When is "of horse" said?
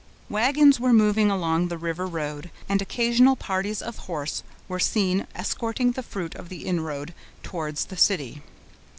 3.83-4.41